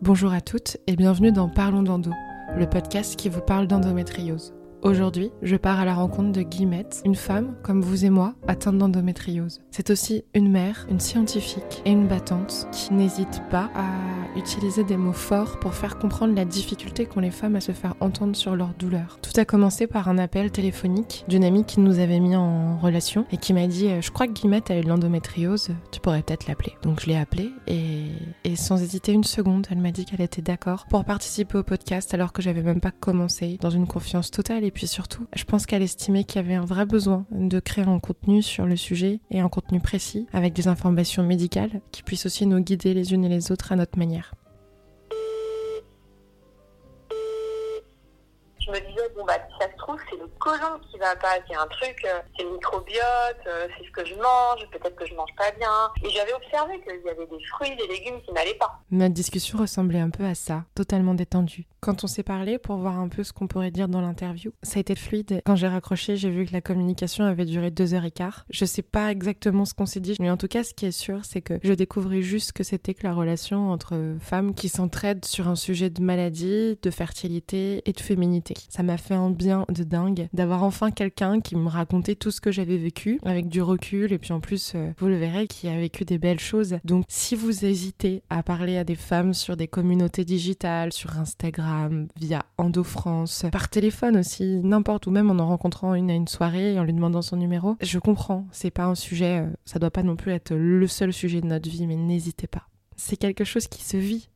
[0.00, 2.12] Bonjour à toutes et bienvenue dans Parlons d'endo,
[2.56, 4.54] le podcast qui vous parle d'endométriose.
[4.82, 8.78] Aujourd'hui, je pars à la rencontre de Guillemette, une femme, comme vous et moi, atteinte
[8.78, 9.60] d'endométriose.
[9.72, 14.96] C'est aussi une mère, une scientifique et une battante qui n'hésite pas à utiliser des
[14.96, 18.54] mots forts pour faire comprendre la difficulté qu'ont les femmes à se faire entendre sur
[18.54, 19.18] leur douleur.
[19.20, 23.26] Tout a commencé par un appel téléphonique d'une amie qui nous avait mis en relation
[23.32, 26.46] et qui m'a dit Je crois que Guillemette a eu de l'endométriose, tu pourrais peut-être
[26.46, 26.74] l'appeler.
[26.82, 28.04] Donc je l'ai appelée et,
[28.44, 32.14] et sans hésiter une seconde, elle m'a dit qu'elle était d'accord pour participer au podcast
[32.14, 35.64] alors que j'avais même pas commencé, dans une confiance totale et puis surtout, je pense
[35.64, 39.18] qu'elle estimait qu'il y avait un vrai besoin de créer un contenu sur le sujet
[39.30, 43.24] et un contenu précis avec des informations médicales qui puissent aussi nous guider les unes
[43.24, 44.34] et les autres à notre manière.
[48.60, 49.38] je me disais, bon, bah,
[50.08, 53.86] c'est le colon qui va pas, c'est un truc, euh, c'est le microbiote, euh, c'est
[53.86, 55.90] ce que je mange, peut-être que je mange pas bien.
[56.04, 58.80] Et j'avais observé qu'il y avait des fruits, des légumes qui n'allaient pas.
[58.90, 61.66] Notre discussion ressemblait un peu à ça, totalement détendue.
[61.80, 64.78] Quand on s'est parlé pour voir un peu ce qu'on pourrait dire dans l'interview, ça
[64.78, 65.42] a été fluide.
[65.46, 68.44] Quand j'ai raccroché, j'ai vu que la communication avait duré deux heures et quart.
[68.50, 70.92] Je sais pas exactement ce qu'on s'est dit, mais en tout cas, ce qui est
[70.92, 75.24] sûr, c'est que je découvris juste que c'était que la relation entre femmes qui s'entraident
[75.24, 78.54] sur un sujet de maladie, de fertilité et de féminité.
[78.68, 82.50] Ça m'a fait un bien dingue d'avoir enfin quelqu'un qui me racontait tout ce que
[82.50, 85.76] j'avais vécu avec du recul et puis en plus, euh, vous le verrez, qui a
[85.78, 86.78] vécu des belles choses.
[86.84, 92.08] Donc si vous hésitez à parler à des femmes sur des communautés digitales, sur Instagram,
[92.16, 96.74] via EndoFrance, par téléphone aussi, n'importe où, même en en rencontrant une à une soirée
[96.74, 99.90] et en lui demandant son numéro, je comprends, c'est pas un sujet, euh, ça doit
[99.90, 102.68] pas non plus être le seul sujet de notre vie, mais n'hésitez pas.
[102.96, 104.28] C'est quelque chose qui se vit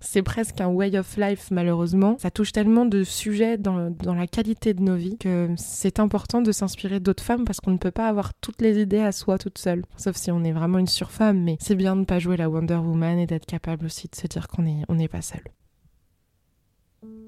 [0.00, 2.16] C'est presque un way of life malheureusement.
[2.18, 6.52] Ça touche tellement de sujets dans, la qualité de nos vies que c'est important de
[6.52, 9.58] s'inspirer d'autres femmes parce qu'on ne peut pas avoir toutes les idées à soi toute
[9.58, 9.84] seule.
[9.96, 12.48] Sauf si on est vraiment une surfemme, mais c'est bien de ne pas jouer la
[12.48, 15.42] Wonder Woman et d'être capable aussi de se dire qu'on n'est on n'est pas seul.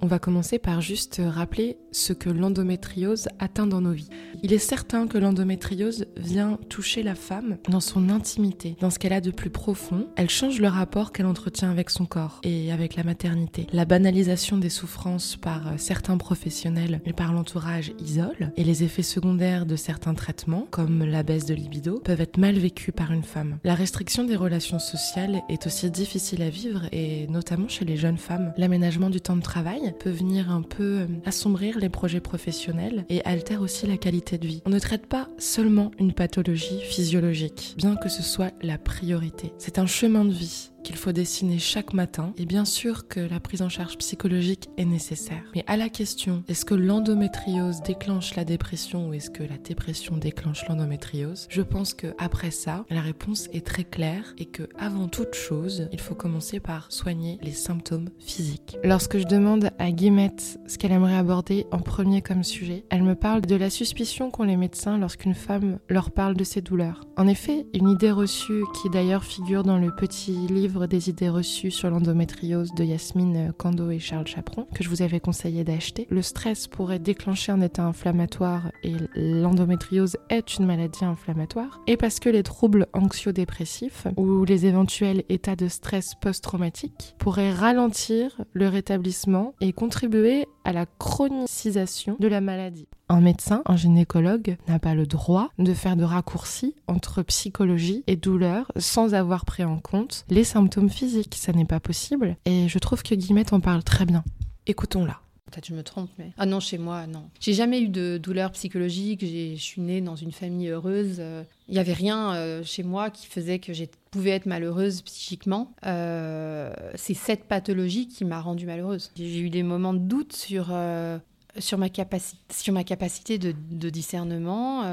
[0.02, 4.10] On va commencer par juste rappeler ce que l'endométriose atteint dans nos vies.
[4.42, 9.14] Il est certain que l'endométriose vient toucher la femme dans son intimité, dans ce qu'elle
[9.14, 10.06] a de plus profond.
[10.16, 13.66] Elle change le rapport qu'elle entretient avec son corps et avec la maternité.
[13.72, 19.64] La banalisation des souffrances par certains professionnels et par l'entourage isole, et les effets secondaires
[19.64, 23.58] de certains traitements, comme la baisse de libido, peuvent être mal vécus par une femme.
[23.64, 28.18] La restriction des relations sociales est aussi difficile à vivre, et notamment chez les jeunes
[28.18, 28.52] femmes.
[28.58, 33.24] L'aménagement du temps de travail peut venir un peu euh, assombrir les projets professionnels et
[33.24, 34.62] altère aussi la qualité de vie.
[34.66, 39.52] On ne traite pas seulement une pathologie physiologique, bien que ce soit la priorité.
[39.58, 42.32] C'est un chemin de vie qu'il faut dessiner chaque matin.
[42.38, 45.42] Et bien sûr que la prise en charge psychologique est nécessaire.
[45.56, 50.16] Mais à la question, est-ce que l'endométriose déclenche la dépression ou est-ce que la dépression
[50.16, 55.08] déclenche l'endométriose Je pense que après ça, la réponse est très claire et que avant
[55.08, 58.76] toute chose, il faut commencer par soigner les symptômes physiques.
[58.84, 63.16] Lorsque je demande à Guillemette ce qu'elle aimerait aborder en premier comme sujet, elle me
[63.16, 67.00] parle de la suspicion qu'ont les médecins lorsqu'une femme leur parle de ses douleurs.
[67.16, 71.70] En effet, une idée reçue qui d'ailleurs figure dans le petit livre des idées reçues
[71.70, 76.06] sur l'endométriose de Yasmine Kando et Charles Chaperon, que je vous avais conseillé d'acheter.
[76.10, 81.80] Le stress pourrait déclencher un état inflammatoire et l'endométriose est une maladie inflammatoire.
[81.86, 88.42] Et parce que les troubles anxio-dépressifs ou les éventuels états de stress post-traumatique pourraient ralentir
[88.52, 92.88] le rétablissement et contribuer à la chronicisation de la maladie.
[93.08, 98.16] Un médecin, un gynécologue, n'a pas le droit de faire de raccourcis entre psychologie et
[98.16, 101.36] douleur sans avoir pris en compte les symptômes physiques.
[101.38, 102.36] Ça n'est pas possible.
[102.44, 104.24] Et je trouve que Guillemette en parle très bien.
[104.66, 105.20] Écoutons-la.
[105.50, 106.32] Peut-être je me trompe, mais.
[106.38, 107.28] Ah non, chez moi, non.
[107.40, 109.24] J'ai jamais eu de douleur psychologique.
[109.24, 111.22] Je suis née dans une famille heureuse.
[111.68, 115.72] Il n'y avait rien euh, chez moi qui faisait que je pouvais être malheureuse psychiquement.
[115.84, 119.10] Euh, c'est cette pathologie qui m'a rendue malheureuse.
[119.16, 120.68] J'ai eu des moments de doute sur.
[120.70, 121.18] Euh,
[121.58, 124.84] sur ma capacité, sur ma capacité de, discernement.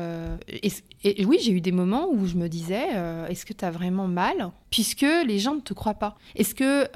[0.47, 2.89] et, oui, j'ai eu des moments où je me disais,
[3.29, 6.15] est-ce que tu as vraiment mal Puisque les gens ne te croient pas.
[6.35, 6.87] Est-ce que,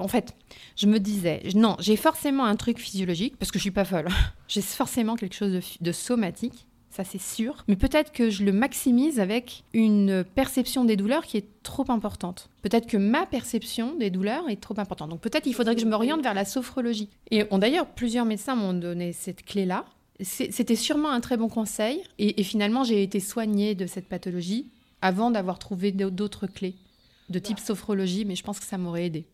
[0.00, 0.34] en fait,
[0.76, 4.08] je me disais, non, j'ai forcément un truc physiologique, parce que je suis pas folle.
[4.48, 6.67] j'ai forcément quelque chose de, de somatique
[6.98, 7.64] ça c'est sûr.
[7.68, 12.50] Mais peut-être que je le maximise avec une perception des douleurs qui est trop importante.
[12.62, 15.10] Peut-être que ma perception des douleurs est trop importante.
[15.10, 17.08] Donc peut-être il faudrait que je m'oriente vers la sophrologie.
[17.30, 19.84] Et d'ailleurs, plusieurs médecins m'ont donné cette clé-là.
[20.20, 22.02] C'était sûrement un très bon conseil.
[22.18, 24.68] Et, finalement, j'ai été soignée de cette pathologie
[25.00, 26.74] avant d'avoir trouvé d'autres clés
[27.28, 29.26] de type sophrologie, mais je pense que ça m'aurait aidé.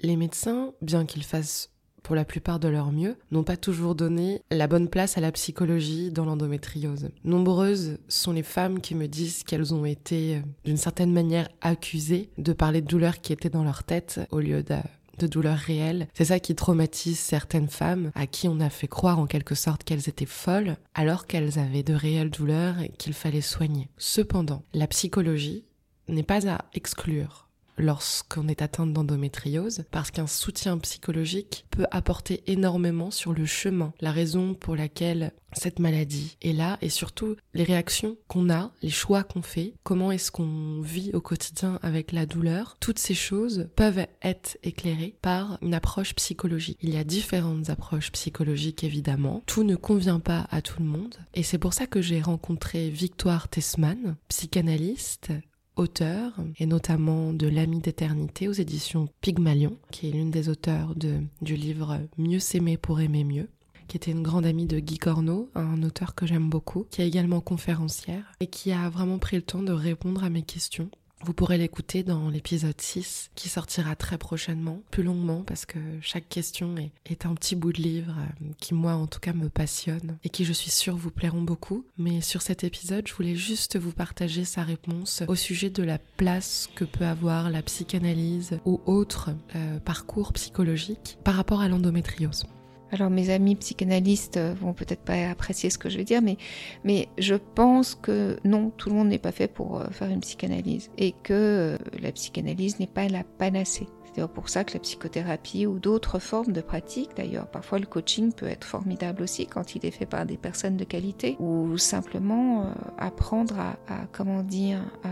[0.00, 1.70] Les médecins, bien qu'ils fassent
[2.02, 5.32] pour la plupart de leur mieux, n'ont pas toujours donné la bonne place à la
[5.32, 7.10] psychologie dans l'endométriose.
[7.24, 12.30] Nombreuses sont les femmes qui me disent qu'elles ont été, euh, d'une certaine manière, accusées
[12.38, 16.08] de parler de douleurs qui étaient dans leur tête au lieu de douleurs réelles.
[16.14, 19.84] C'est ça qui traumatise certaines femmes à qui on a fait croire en quelque sorte
[19.84, 23.88] qu'elles étaient folles alors qu'elles avaient de réelles douleurs et qu'il fallait soigner.
[23.98, 25.64] Cependant, la psychologie
[26.08, 27.48] n'est pas à exclure
[27.82, 34.12] lorsqu'on est atteinte d'endométriose, parce qu'un soutien psychologique peut apporter énormément sur le chemin, la
[34.12, 39.22] raison pour laquelle cette maladie est là, et surtout les réactions qu'on a, les choix
[39.22, 44.06] qu'on fait, comment est-ce qu'on vit au quotidien avec la douleur, toutes ces choses peuvent
[44.22, 46.78] être éclairées par une approche psychologique.
[46.80, 51.16] Il y a différentes approches psychologiques évidemment, tout ne convient pas à tout le monde,
[51.34, 55.32] et c'est pour ça que j'ai rencontré Victoire Tessman, psychanalyste,
[55.76, 61.20] auteur, et notamment de L'ami d'éternité aux éditions Pygmalion, qui est l'une des auteurs de,
[61.40, 63.48] du livre Mieux s'aimer pour aimer mieux
[63.88, 67.06] qui était une grande amie de Guy Corneau, un auteur que j'aime beaucoup, qui est
[67.06, 70.88] également conférencière et qui a vraiment pris le temps de répondre à mes questions
[71.24, 76.28] vous pourrez l'écouter dans l'épisode 6 qui sortira très prochainement, plus longuement parce que chaque
[76.28, 80.18] question est, un petit bout de livre euh, qui moi en tout cas me passionne
[80.24, 81.84] et qui je suis sûre vous plairont beaucoup.
[81.98, 85.98] Mais sur cet épisode, je voulais juste vous partager sa réponse au sujet de la
[85.98, 92.44] place que peut avoir la psychanalyse ou autre euh, parcours psychologique par rapport à l'endométriose.
[92.92, 97.34] Alors mes amis psychanalystes vont peut-être pas apprécier ce que je vais dire, mais, je
[97.34, 101.12] pense que non, tout le monde n'est pas fait pour euh, faire une psychanalyse et
[101.12, 103.86] que euh, la psychanalyse n'est pas la panacée.
[104.14, 108.32] C'est pour ça que la psychothérapie ou d'autres formes de pratiques, d'ailleurs, parfois le coaching
[108.32, 112.64] peut être formidable aussi quand il est fait par des personnes de qualité, ou simplement
[112.64, 113.76] euh, apprendre à,
[114.12, 115.08] comment dire, à,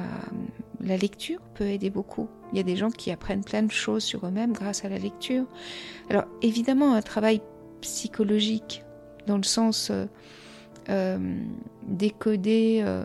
[0.82, 2.28] la lecture peut aider beaucoup.
[2.52, 4.98] Il y a des gens qui apprennent plein de choses sur eux-mêmes grâce à la
[4.98, 5.46] lecture.
[6.10, 7.40] Alors évidemment, un travail
[7.80, 8.84] psychologique,
[9.26, 10.06] dans le sens euh,
[10.88, 11.18] euh,
[11.82, 13.04] décoder euh,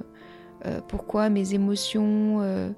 [0.88, 2.74] pourquoi mes émotions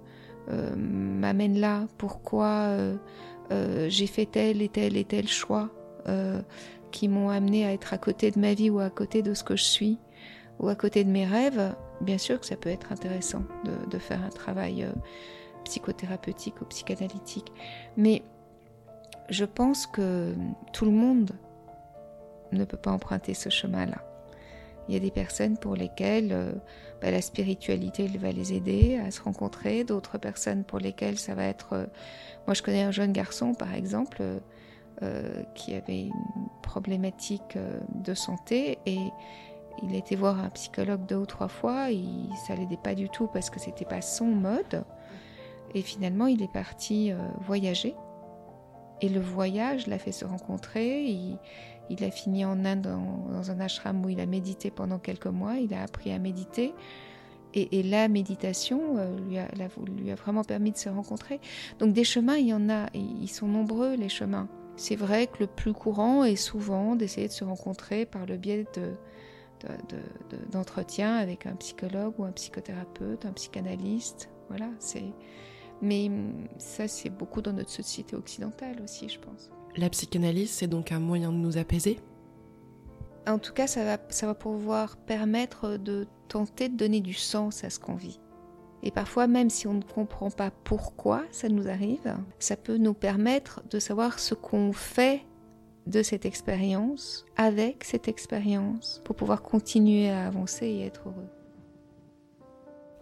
[0.75, 2.75] m'amènent là, pourquoi
[3.87, 5.69] j'ai fait tel et tel et tel choix
[6.91, 9.45] qui m'ont amené à être à côté de ma vie ou à côté de ce
[9.45, 9.97] que je suis
[10.59, 13.97] ou à côté de mes rêves, bien sûr que ça peut être intéressant de, de
[13.99, 14.85] faire un travail
[15.63, 17.53] psychothérapeutique ou psychanalytique.
[17.95, 18.21] Mais
[19.29, 20.33] je pense que
[20.73, 21.31] tout le monde
[22.51, 24.03] ne peut pas emprunter ce chemin-là.
[24.87, 26.51] Il y a des personnes pour lesquelles euh,
[27.01, 31.43] bah, la spiritualité va les aider à se rencontrer, d'autres personnes pour lesquelles ça va
[31.43, 31.73] être...
[31.73, 31.85] Euh,
[32.45, 34.23] moi je connais un jeune garçon par exemple
[35.03, 37.57] euh, qui avait une problématique
[37.93, 38.99] de santé et
[39.83, 42.03] il a été voir un psychologue deux ou trois fois, et
[42.47, 44.83] ça l'aidait pas du tout parce que c'était pas son mode.
[45.75, 47.11] Et finalement, il est parti
[47.41, 47.93] voyager.
[49.01, 51.03] Et le voyage l'a fait se rencontrer.
[51.03, 51.37] Il,
[51.89, 55.55] il a fini en Inde dans, un ashram où il a médité pendant quelques mois.
[55.55, 56.73] Il a appris à méditer.
[57.53, 61.39] Et, la méditation euh, lui, a, vraiment permis de se rencontrer.
[61.79, 62.87] Donc des chemins, il y en a.
[62.93, 64.47] Ils sont nombreux, les chemins.
[64.75, 68.65] C'est vrai que le plus courant est souvent d'essayer de se rencontrer par le biais
[70.51, 74.29] d'entretien de, avec un psychologue ou un psychothérapeute, un psychanalyste.
[74.49, 75.11] Voilà, c'est.
[75.81, 76.11] Mais
[76.57, 79.51] ça, c'est beaucoup dans notre société occidentale aussi, je pense.
[79.77, 81.99] La psychanalyse, c'est donc un moyen de nous apaiser
[83.27, 87.63] En tout cas, ça va, ça va pouvoir permettre de tenter de donner du sens
[87.63, 88.19] à ce qu'on vit.
[88.81, 92.93] Et parfois, même si on ne comprend pas pourquoi ça nous arrive, ça peut nous
[92.93, 95.25] permettre de savoir ce qu'on fait
[95.85, 101.29] de cette expérience, avec cette expérience, pour pouvoir continuer à avancer et être heureux.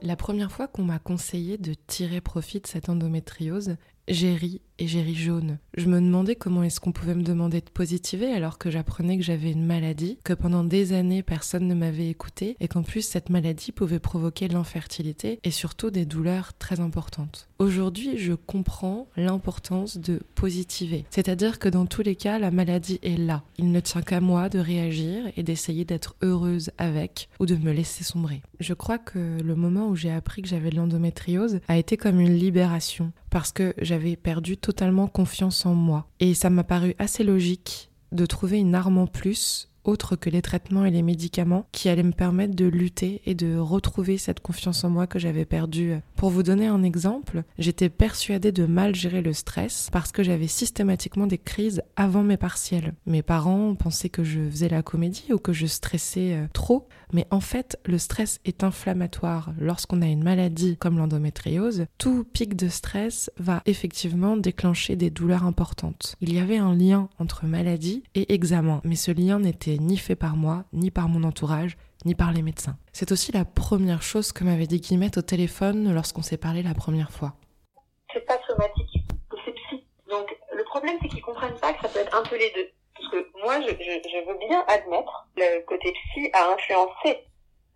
[0.02, 4.88] La première fois qu'on m'a conseillé de tirer profit de cette endométriose, j'ai ri et
[4.88, 5.58] j'ai ri jaune.
[5.78, 9.24] Je me demandais comment est-ce qu'on pouvait me demander de positiver alors que j'apprenais que
[9.24, 13.30] j'avais une maladie, que pendant des années personne ne m'avait écouté et qu'en plus cette
[13.30, 17.48] maladie pouvait provoquer l'infertilité et surtout des douleurs très importantes.
[17.58, 21.06] Aujourd'hui, je comprends l'importance de positiver.
[21.10, 23.44] C'est-à-dire que dans tous les cas, la maladie est là.
[23.58, 27.72] Il ne tient qu'à moi de réagir et d'essayer d'être heureuse avec ou de me
[27.72, 28.42] laisser sombrer.
[28.60, 32.20] Je crois que le moment où j'ai appris que j'avais de l'endométriose a été comme
[32.20, 36.08] une libération parce que j'avais perdu totalement confiance en moi.
[36.22, 40.42] Et ça m'a paru assez logique de trouver une arme en plus autres que les
[40.42, 44.84] traitements et les médicaments qui allaient me permettre de lutter et de retrouver cette confiance
[44.84, 45.96] en moi que j'avais perdue.
[46.16, 50.48] Pour vous donner un exemple, j'étais persuadée de mal gérer le stress parce que j'avais
[50.48, 52.94] systématiquement des crises avant mes partiels.
[53.06, 57.28] Mes parents pensaient que je faisais la comédie ou que je stressais euh, trop, mais
[57.32, 59.52] en fait, le stress est inflammatoire.
[59.60, 65.46] Lorsqu'on a une maladie comme l'endométriose, tout pic de stress va effectivement déclencher des douleurs
[65.46, 66.16] importantes.
[66.22, 70.16] Il y avait un lien entre maladie et examen, mais ce lien n'était ni fait
[70.16, 72.78] par moi, ni par mon entourage, ni par les médecins.
[72.94, 76.74] C'est aussi la première chose que m'avait dit Guillemette au téléphone lorsqu'on s'est parlé la
[76.74, 77.34] première fois.
[78.14, 79.04] C'est pas somatique,
[79.44, 79.84] c'est psy.
[80.10, 82.70] Donc le problème c'est qu'ils comprennent pas que ça peut être un peu les deux.
[82.96, 87.26] Parce que moi je, je veux bien admettre le côté psy a influencé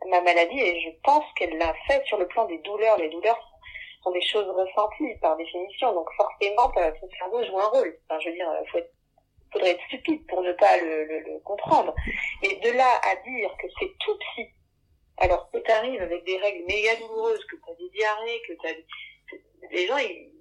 [0.07, 2.97] ma maladie et je pense qu'elle l'a fait sur le plan des douleurs.
[2.97, 3.38] Les douleurs
[4.03, 7.99] sont des choses ressenties par définition, donc forcément son cerveau joue un rôle.
[8.09, 8.93] Enfin, je veux dire, faut être,
[9.51, 11.93] faudrait être stupide pour ne pas le, le, le comprendre.
[12.43, 14.47] Et de là à dire que c'est tout psy,
[15.17, 18.53] alors que tu arrives avec des règles méga douloureuses, que tu as des diarrhées, que
[18.53, 19.88] tu as des...
[19.88, 20.31] gens, ils,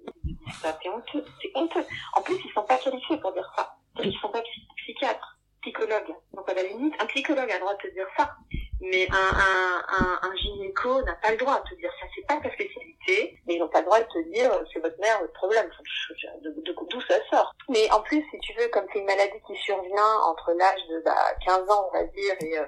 [0.61, 1.85] c'est honteux, c'est honteux.
[2.15, 3.75] En plus, ils sont pas qualifiés pour dire ça.
[4.03, 4.43] Ils sont pas
[4.77, 6.15] psychiatres, psychologues.
[6.33, 8.35] Donc à la limite, un psychologue a le droit de te dire ça.
[8.81, 12.25] Mais un, un, un, un gynéco n'a pas le droit de te dire ça, c'est
[12.25, 14.97] pas ta spécialité, mais ils n'ont pas le droit de te dire euh, c'est votre
[14.99, 15.69] mère, votre problème,
[16.89, 17.53] d'où ça sort.
[17.67, 21.01] Mais en plus, si tu veux, comme c'est une maladie qui survient entre l'âge de
[21.03, 22.65] bah, 15 ans, on va dire, et, euh,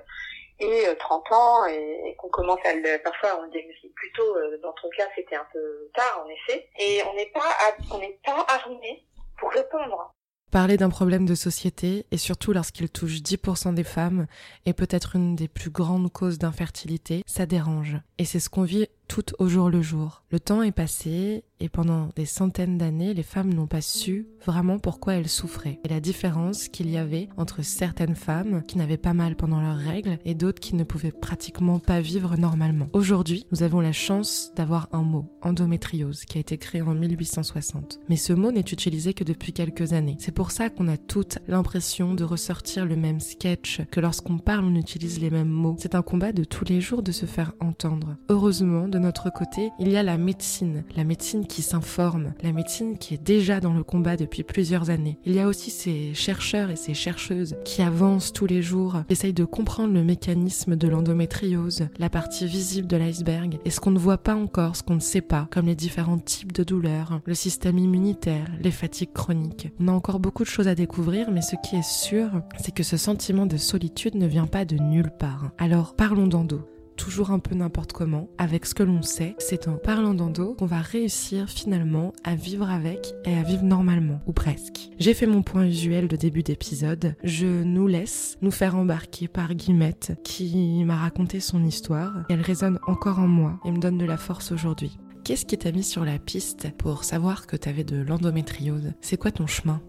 [0.59, 4.73] et 30 euh, ans, et, qu'on commence à le, parfois on diagnostique plus tôt, dans
[4.73, 7.55] ton cas c'était un peu tard en effet, et on n'est pas,
[7.93, 9.05] on n'est pas armé
[9.39, 10.13] pour répondre
[10.51, 14.27] Parler d'un problème de société, et surtout lorsqu'il touche 10% des femmes,
[14.65, 17.97] est peut-être une des plus grandes causes d'infertilité, ça dérange.
[18.17, 20.23] Et c'est ce qu'on vit tout au jour le jour.
[20.31, 24.79] Le temps est passé et pendant des centaines d'années, les femmes n'ont pas su vraiment
[24.79, 25.81] pourquoi elles souffraient.
[25.83, 29.75] Et la différence qu'il y avait entre certaines femmes qui n'avaient pas mal pendant leurs
[29.75, 32.87] règles et d'autres qui ne pouvaient pratiquement pas vivre normalement.
[32.93, 37.99] Aujourd'hui, nous avons la chance d'avoir un mot, endométriose, qui a été créé en 1860.
[38.07, 40.15] Mais ce mot n'est utilisé que depuis quelques années.
[40.19, 44.63] C'est pour ça qu'on a toute l'impression de ressortir le même sketch, que lorsqu'on parle,
[44.63, 45.75] on utilise les mêmes mots.
[45.79, 48.15] C'est un combat de tous les jours de se faire entendre.
[48.29, 53.15] Heureusement, notre côté, il y a la médecine, la médecine qui s'informe, la médecine qui
[53.15, 55.17] est déjà dans le combat depuis plusieurs années.
[55.25, 59.33] Il y a aussi ces chercheurs et ces chercheuses qui avancent tous les jours, essayent
[59.33, 63.99] de comprendre le mécanisme de l'endométriose, la partie visible de l'iceberg, et ce qu'on ne
[63.99, 67.33] voit pas encore, ce qu'on ne sait pas, comme les différents types de douleurs, le
[67.33, 69.69] système immunitaire, les fatigues chroniques.
[69.79, 72.29] On a encore beaucoup de choses à découvrir, mais ce qui est sûr,
[72.59, 75.51] c'est que ce sentiment de solitude ne vient pas de nulle part.
[75.57, 79.35] Alors parlons d'endo toujours un peu n'importe comment, avec ce que l'on sait.
[79.39, 84.21] C'est en parlant d'endo qu'on va réussir finalement à vivre avec et à vivre normalement,
[84.27, 84.89] ou presque.
[84.99, 87.15] J'ai fait mon point usuel de début d'épisode.
[87.23, 92.13] Je nous laisse nous faire embarquer par Guillemette qui m'a raconté son histoire.
[92.29, 94.97] Elle résonne encore en moi et me donne de la force aujourd'hui.
[95.23, 98.93] Qu'est-ce qui t'a mis sur la piste pour savoir que t'avais de l'endométriose?
[99.01, 99.81] C'est quoi ton chemin?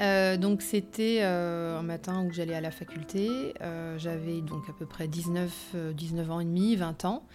[0.00, 4.72] Euh, donc c'était euh, un matin où j'allais à la faculté, euh, j'avais donc à
[4.72, 7.26] peu près 19, 19 ans et demi, 20 ans,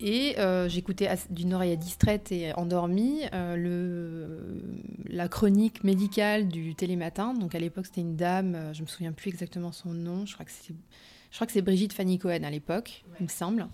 [0.00, 0.36] et
[0.68, 4.62] j'écoutais d'une oreille distraite et endormie le,
[5.06, 7.34] la chronique médicale du Télématin.
[7.34, 10.46] Donc à l'époque c'était une dame, je me souviens plus exactement son nom, je crois
[10.46, 10.74] que c'est,
[11.30, 13.68] je crois que c'est Brigitte Fanny Cohen à l'époque, il me semble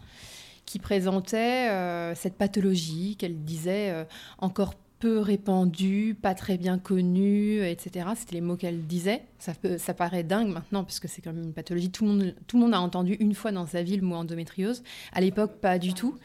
[0.64, 4.06] qui présentait cette pathologie qu'elle disait
[4.38, 4.72] encore
[5.04, 8.06] peu répandu, pas très bien connu, etc.
[8.16, 9.20] C'était les mots qu'elle disait.
[9.38, 11.90] Ça, ça paraît dingue maintenant, parce que c'est quand même une pathologie.
[11.90, 14.14] Tout le, monde, tout le monde a entendu une fois dans sa vie le mot
[14.14, 14.82] endométriose.
[15.12, 16.16] À l'époque, pas du tout.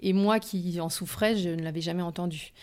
[0.00, 2.54] Et moi qui en souffrais, je ne l'avais jamais entendu.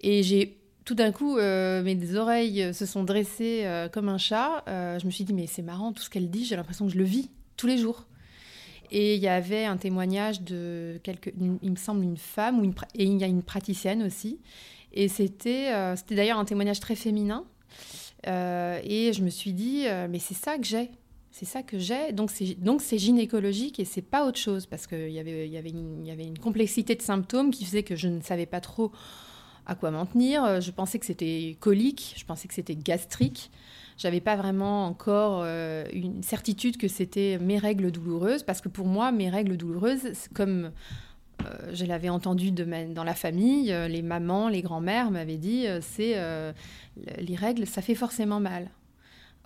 [0.00, 4.62] Et j'ai tout d'un coup, euh, mes oreilles se sont dressées euh, comme un chat.
[4.68, 6.92] Euh, je me suis dit, mais c'est marrant, tout ce qu'elle dit, j'ai l'impression que
[6.92, 8.06] je le vis tous les jours.
[8.92, 11.30] Et il y avait un témoignage de, quelque,
[11.62, 14.38] il me semble, une femme, ou une, et il y a une praticienne aussi,
[14.96, 17.44] et c'était euh, c'était d'ailleurs un témoignage très féminin.
[18.26, 20.90] Euh, et je me suis dit, euh, mais c'est ça que j'ai.
[21.30, 22.12] C'est ça que j'ai.
[22.12, 26.10] Donc c'est, gynécologique et c'est pas autre chose parce qu'il y avait, y, avait y
[26.10, 28.90] avait une complexité de symptômes qui faisait que je ne savais pas trop
[29.66, 30.62] à quoi m'en tenir.
[30.62, 33.50] Je pensais que c'était colique, je pensais que c'était gastrique.
[33.98, 39.12] J'avais pas vraiment encore une certitude que c'était mes règles douloureuses parce que pour moi,
[39.12, 40.70] mes règles douloureuses, comme
[41.72, 45.80] je l'avais entendu de dans la famille, euh, les mamans, les grands-mères m'avaient dit euh,
[45.80, 46.16] c'est
[47.18, 48.70] les règles, ça fait forcément mal.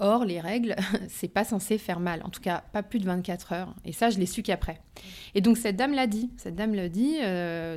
[0.03, 0.77] Or, les règles,
[1.09, 3.75] c'est pas censé faire mal, en tout cas pas plus de 24 heures.
[3.85, 4.81] Et ça, je l'ai su qu'après.
[5.35, 6.31] Et donc cette dame l'a dit.
[6.39, 7.19] Cette dame l'a dit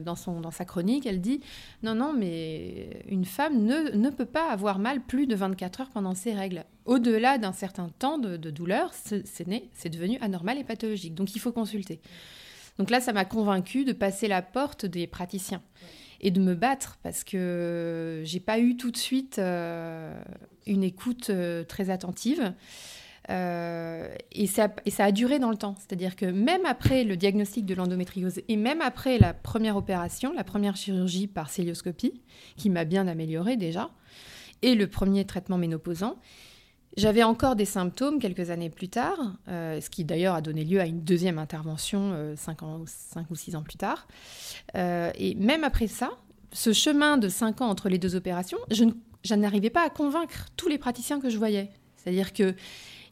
[0.02, 1.06] dans, son, dans sa chronique.
[1.06, 1.42] Elle dit
[1.84, 5.90] non, non, mais une femme ne, ne peut pas avoir mal plus de 24 heures
[5.90, 6.64] pendant ses règles.
[6.86, 11.16] au-delà d'un certain temps de, douleur, c'est devenu anormal et pathologique.
[11.16, 12.00] Donc il faut consulter.
[12.78, 15.62] Donc là, ça m'a convaincu de passer la porte des praticiens
[16.22, 20.20] et de me battre parce que j'ai pas eu tout de suite euh,
[20.66, 22.54] une écoute euh, très attentive.
[23.30, 25.76] Euh, et, ça, et, ça, a duré dans le temps.
[25.80, 30.44] C'est-à-dire que même après le diagnostic de l'endométriose et même après la première opération, la
[30.44, 32.22] première chirurgie par célioscopie,
[32.58, 33.92] qui m'a bien améliorée déjà,
[34.62, 36.18] et le premier traitement ménopausant,
[36.96, 40.80] j'avais encore des symptômes quelques années plus tard, euh, ce qui d'ailleurs a donné lieu
[40.80, 44.08] à une deuxième intervention 5 euh, cinq, ou six ans plus tard.
[44.76, 46.12] Euh, et même après ça,
[46.52, 48.86] ce chemin de 5 ans entre les deux opérations, je,
[49.34, 51.72] n'arrivais pas à convaincre tous les praticiens que je voyais.
[51.98, 52.54] C'est-à-dire que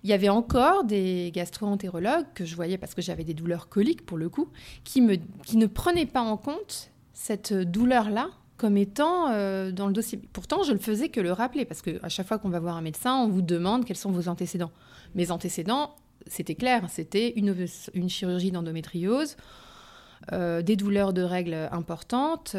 [0.03, 4.03] il y avait encore des gastro-entérologues que je voyais parce que j'avais des douleurs coliques
[4.03, 4.49] pour le coup,
[4.83, 8.29] qui ne prenaient pas en compte cette douleur-là
[8.61, 10.21] comme étant euh, dans le dossier.
[10.33, 12.83] Pourtant, je ne faisais que le rappeler, parce qu'à chaque fois qu'on va voir un
[12.83, 14.69] médecin, on vous demande quels sont vos antécédents.
[15.15, 15.95] Mes antécédents,
[16.27, 19.35] c'était clair, c'était une, chirurgie d'endométriose,
[20.31, 22.55] euh, des douleurs de règles importantes,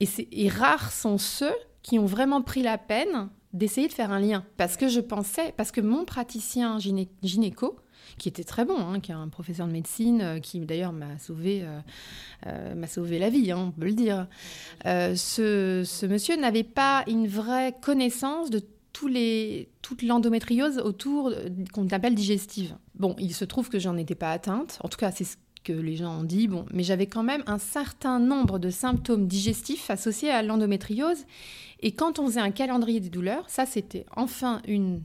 [0.00, 4.18] et, et rares sont ceux qui ont vraiment pris la peine d'essayer de faire un
[4.18, 4.44] lien.
[4.56, 7.76] Parce que je pensais, parce que mon praticien gynéco,
[8.18, 11.18] qui était très bon, hein, qui est un professeur de médecine, euh, qui d'ailleurs m'a
[11.18, 11.80] sauvé, euh,
[12.46, 14.26] euh, sauvé la vie, hein, on peut le dire.
[14.84, 18.62] Ce, monsieur n'avait pas une vraie connaissance de
[18.92, 21.32] toute l'endométriose autour
[21.72, 22.74] qu'on appelle digestive.
[22.94, 25.72] Bon, il se trouve que j'en étais pas atteinte, en tout cas c'est ce que
[25.72, 29.90] les gens ont dit, bon, mais j'avais quand même un certain nombre de symptômes digestifs
[29.90, 31.24] associés à l'endométriose.
[31.80, 35.00] Et quand on faisait un calendrier des douleurs, ça c'était enfin une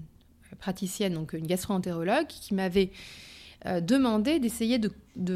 [0.56, 2.92] praticienne, donc une gastro-entérologue, qui m'avait
[3.66, 4.92] euh, demandé d'essayer de,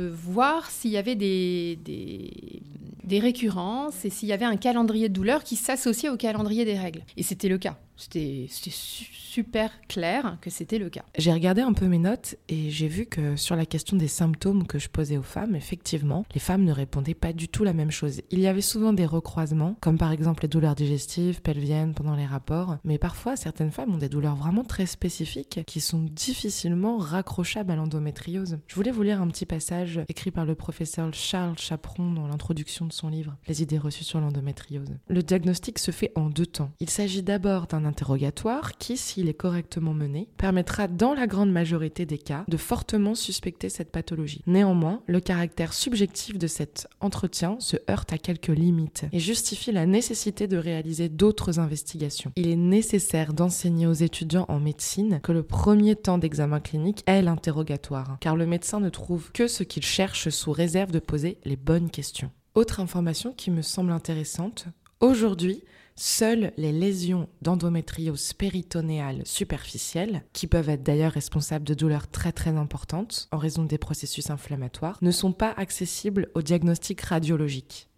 [0.08, 2.62] voir s'il y avait des, des,
[3.04, 6.78] des récurrences et s'il y avait un calendrier de douleur qui s'associait au calendrier des
[6.78, 7.02] règles.
[7.18, 7.78] Et c'était le cas.
[8.00, 11.04] C'était super clair que c'était le cas.
[11.18, 14.66] J'ai regardé un peu mes notes et j'ai vu que sur la question des symptômes
[14.66, 17.92] que je posais aux femmes, effectivement, les femmes ne répondaient pas du tout la même
[17.92, 18.22] chose.
[18.32, 22.26] Il y avait souvent des recroisements, comme par exemple les douleurs digestives, pelviennes pendant les
[22.26, 27.72] rapports, mais parfois certaines femmes ont des douleurs vraiment très spécifiques qui sont difficilement raccrochables
[27.72, 28.60] à l'endométriose.
[28.68, 32.86] Je voulais vous lire un petit passage écrit par le professeur Charles Chaperon dans l'introduction
[32.86, 34.96] de son livre Les idées reçues sur l'endométriose.
[35.10, 36.72] Le diagnostic se fait en deux temps.
[36.80, 42.06] Il s'agit d'abord d'un interrogatoire qui, s'il est correctement mené, permettra dans la grande majorité
[42.06, 44.42] des cas de fortement suspecter cette pathologie.
[44.48, 49.86] Néanmoins, le caractère subjectif de cet entretien se heurte à quelques limites et justifie la
[49.86, 52.32] nécessité de réaliser d'autres investigations.
[52.36, 57.22] Il est nécessaire d'enseigner aux étudiants en médecine que le premier temps d'examen clinique est
[57.22, 61.56] l'interrogatoire, car le médecin ne trouve que ce qu'il cherche sous réserve de poser les
[61.56, 62.32] bonnes questions.
[62.56, 64.66] Autre information qui me semble intéressante,
[65.00, 65.64] aujourd'hui,
[66.02, 72.52] Seules les lésions d'endométriose péritonéale superficielle, qui peuvent être d'ailleurs responsables de douleurs très très
[72.52, 77.90] importantes en raison des processus inflammatoires, ne sont pas accessibles au diagnostic radiologique.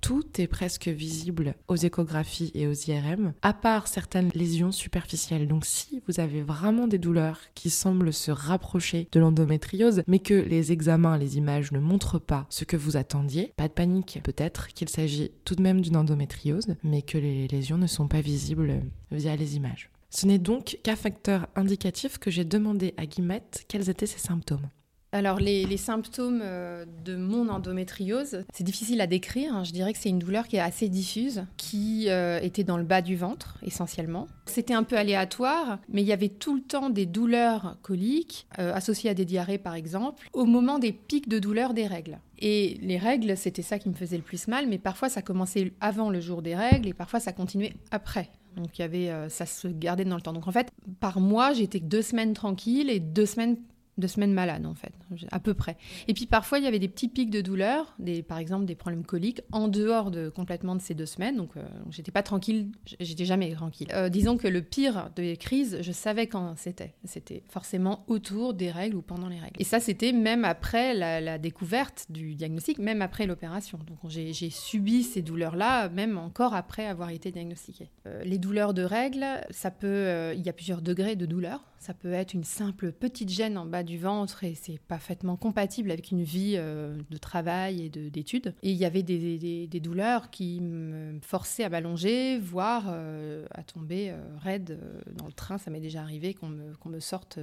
[0.00, 5.48] Tout est presque visible aux échographies et aux IRM, à part certaines lésions superficielles.
[5.48, 10.34] Donc si vous avez vraiment des douleurs qui semblent se rapprocher de l'endométriose, mais que
[10.34, 14.20] les examens, les images ne montrent pas ce que vous attendiez, pas de panique.
[14.22, 18.20] Peut-être qu'il s'agit tout de même d'une endométriose, mais que les lésions ne sont pas
[18.20, 19.90] visibles via les images.
[20.10, 24.68] Ce n'est donc qu'à facteur indicatif que j'ai demandé à Guimette quels étaient ses symptômes.
[25.12, 29.54] Alors les, symptômes euh, de mon endométriose, c'est difficile à décrire.
[29.54, 29.64] Hein.
[29.64, 32.84] Je dirais que c'est une douleur qui est assez diffuse, qui euh, était dans le
[32.84, 34.26] bas du ventre essentiellement.
[34.46, 38.74] C'était un peu aléatoire, mais il y avait tout le temps des douleurs coliques euh,
[38.74, 42.18] associées à des diarrhées par exemple, au moment des pics de douleur des règles.
[42.38, 45.72] Et les règles, c'était ça qui me faisait le plus mal, mais parfois ça commençait
[45.80, 48.28] avant le jour des règles et parfois ça continuait après.
[48.56, 50.32] Donc il y avait, ça se gardait dans le temps.
[50.32, 53.56] Donc en fait, par mois, j'étais deux semaines tranquilles et deux semaines
[53.98, 54.92] de semaines malades en fait,
[55.30, 55.76] à peu près.
[56.06, 58.74] Et puis parfois il y avait des petits pics de douleur, des, par exemple des
[58.74, 61.36] problèmes coliques, en dehors de complètement de ces deux semaines.
[61.36, 63.88] Donc euh, j'étais pas tranquille, j'étais jamais tranquille.
[63.92, 66.94] Euh, disons que le pire des crises, je savais quand c'était.
[67.04, 69.56] C'était forcément autour des règles ou pendant les règles.
[69.58, 73.78] Et ça c'était même après la, découverte du diagnostic, même après l'opération.
[73.86, 77.90] Donc j'ai subi ces douleurs-là, même encore après avoir été diagnostiquée.
[78.06, 81.62] Euh, les douleurs de règles, ça peut, il y a plusieurs degrés de douleur.
[81.78, 85.90] Ça peut être une simple petite gêne en bas du ventre et c'est parfaitement compatible
[85.90, 88.54] avec une vie euh, de travail et d'études.
[88.62, 94.10] Et il y avait des, douleurs qui me forçaient à m'allonger, voire euh, à tomber
[94.10, 94.78] euh, raide
[95.16, 95.56] dans le train.
[95.56, 97.38] Ça m'est déjà arrivé qu'on me, sorte,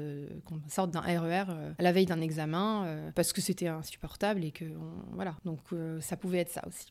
[0.46, 4.52] qu'on sorte d'un RER e à la veille d'un examen parce que c'était insupportable et
[4.52, 4.66] que
[5.14, 5.36] voilà.
[5.46, 5.60] Donc
[6.00, 6.88] ça pouvait être ça aussi.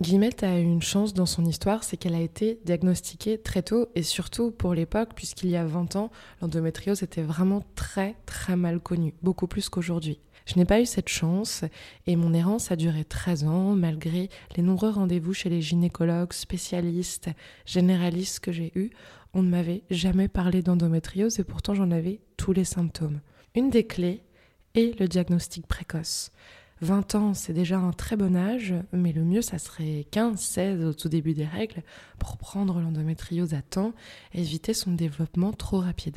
[0.00, 4.02] Guillemette a une chance dans son histoire, c'est qu'elle a été diagnostiquée très tôt et
[4.02, 6.10] surtout pour l'époque, puisqu'il y a 20 ans,
[6.40, 10.18] l'endométriose était vraiment très très mal connue, beaucoup plus qu'aujourd'hui.
[10.46, 11.64] Je n'ai pas eu cette chance
[12.06, 17.28] et mon errance a duré 13 ans malgré les nombreux rendez-vous chez les gynécologues, spécialistes,
[17.66, 18.88] généralistes que j'ai eus.
[19.34, 23.20] On ne m'avait jamais parlé d'endométriose et pourtant j'en avais tous les symptômes.
[23.54, 24.22] Une des clés
[24.74, 26.32] est le diagnostic précoce.
[26.82, 30.84] 20 ans, c'est déjà un très bon âge, mais le mieux, ça serait 15, 16
[30.84, 31.82] au tout début des règles
[32.18, 33.92] pour prendre l'endométriose à temps
[34.32, 36.16] et éviter son développement trop rapide.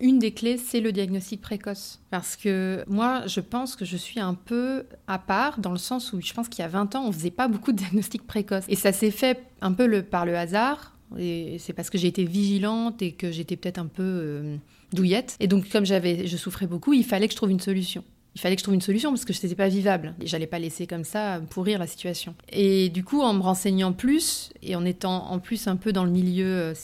[0.00, 2.00] Une des clés, c'est le diagnostic précoce.
[2.10, 6.12] Parce que moi, je pense que je suis un peu à part, dans le sens
[6.12, 8.64] où je pense qu'il y a 20 ans, on faisait pas beaucoup de diagnostics précoces.
[8.68, 10.96] Et ça s'est fait un peu par le hasard.
[11.18, 14.56] Et c'est parce que j'ai été vigilante et que j'étais peut-être un peu euh,
[14.92, 15.36] douillette.
[15.40, 18.04] Et donc, comme j'avais, je souffrais beaucoup, il fallait que je trouve une solution
[18.38, 20.14] il fallait que je trouve une solution parce que je n'étais pas vivable.
[20.22, 22.36] Et j'allais pas laisser comme ça pourrir la situation.
[22.52, 26.04] Et du coup, en me renseignant plus et en étant en plus un peu dans
[26.04, 26.74] le milieu euh,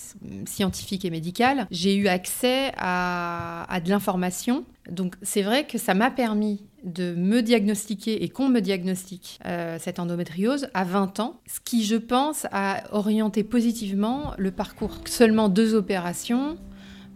[0.47, 4.65] scientifique et médical, j'ai eu accès à, de l'information.
[4.91, 9.77] Donc c'est vrai que ça m'a permis de me diagnostiquer et qu'on me diagnostique euh,
[9.79, 14.99] cette endométriose à 20 ans, ce qui, je pense, a orienté positivement le parcours.
[15.05, 16.57] Seulement deux opérations,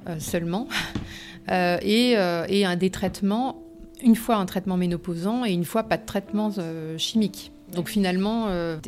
[0.08, 0.68] euh, seulement,
[1.50, 3.67] et, et un des traitements
[4.02, 7.52] une fois un traitement ménopausant et une fois pas de traitement euh, chimique.
[7.74, 8.78] Donc finalement, euh,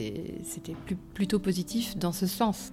[0.45, 0.75] c'était
[1.15, 2.73] plutôt positif dans ce sens.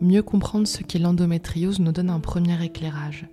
[0.00, 3.26] Mieux comprendre ce qu'est l'endométriose nous donne un premier éclairage.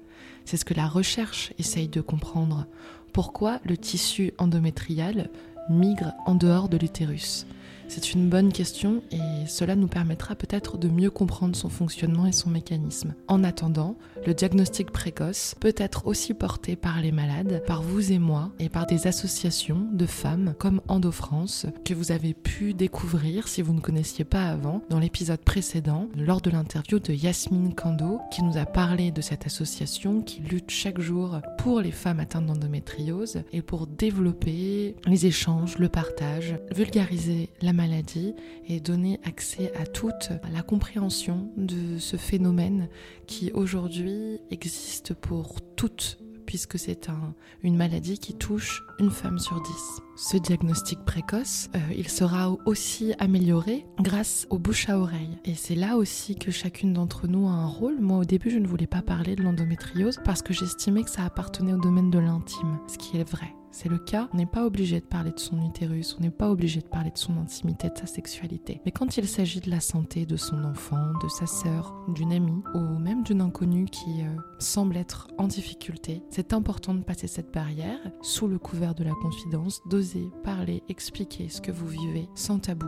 [0.45, 2.67] C'est ce que la recherche essaye de comprendre.
[3.13, 5.30] Pourquoi le tissu endométrial
[5.69, 7.48] migre en dehors de l'utérus?
[7.88, 12.32] C'est une bonne question et cela nous permettra peut-être de mieux comprendre son fonctionnement et
[12.32, 13.13] son mécanisme.
[13.28, 13.95] En attendant,
[14.26, 18.69] le diagnostic précoce peut être aussi porté par les malades, par vous et moi, et
[18.69, 23.80] par des associations de femmes comme EndoFrance que vous avez pu découvrir si vous ne
[23.80, 28.65] connaissiez pas avant dans l'épisode précédent lors de l'interview de Yasmine Kando qui nous a
[28.65, 33.88] parlé de cette association qui lutte chaque jour pour les femmes atteintes d'endométriose et pour
[33.88, 38.33] développer les échanges, le partage, vulgariser la maladie
[38.67, 42.89] et donner accès à toute la compréhension de ce phénomène
[43.27, 47.33] qui aujourd'hui existe pour toutes puisque c'est un,
[47.63, 50.01] une maladie qui touche une femme sur dix.
[50.15, 55.38] Ce diagnostic précoce, euh, il sera aussi amélioré grâce aux bouches à oreille.
[55.43, 57.99] Et c'est là aussi que chacune d'entre nous a un rôle.
[57.99, 61.25] Moi, au début, je ne voulais pas parler de l'endométriose parce que j'estimais que ça
[61.25, 64.65] appartenait au domaine de l'intime, ce qui est vrai c'est le cas, on n'est pas
[64.65, 67.89] obligé de parler de son utérus, on n'est pas obligé de parler de son intimité,
[67.89, 68.79] de sa sexualité.
[68.85, 72.63] Mais quand il s'agit de la santé de son enfant, de sa sœur, d'une amie,
[72.73, 77.53] ou même d'une inconnue qui euh, semble être en difficulté, c'est important de passer cette
[77.53, 82.59] barrière sous le couvert de la confidence, d'oser parler, expliquer ce que vous vivez sans
[82.59, 82.88] tabou.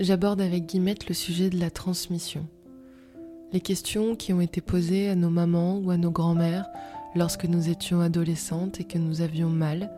[0.00, 2.48] J'aborde avec Guillemette le sujet de la transmission.
[3.52, 6.64] Les questions qui ont été posées à nos mamans ou à nos grands-mères
[7.14, 9.90] lorsque nous étions adolescentes et que nous avions mal.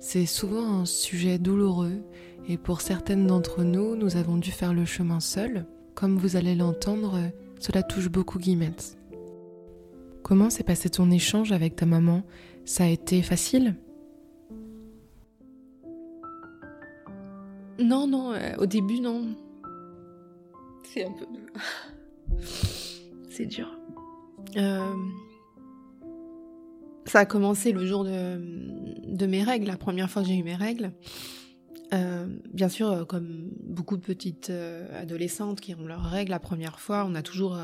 [0.00, 2.02] C'est souvent un sujet douloureux
[2.48, 5.66] et pour certaines d'entre nous, nous avons dû faire le chemin seul.
[5.94, 7.18] Comme vous allez l'entendre,
[7.60, 8.96] cela touche beaucoup Guillemette.
[10.22, 12.22] Comment s'est passé ton échange avec ta maman?
[12.64, 13.76] Ça a été facile?
[17.78, 19.34] Non, non, euh, au début, non.
[20.84, 21.26] C'est un peu...
[23.30, 23.78] C'est dur.
[24.56, 24.94] Euh,
[27.06, 30.54] ça a commencé le jour de, mes règles, la première fois que j'ai eu mes
[30.54, 30.92] règles.
[31.92, 36.38] Euh, bien sûr, euh, comme beaucoup de petites euh, adolescentes qui ont leurs règles la
[36.38, 37.58] première fois, on a toujours,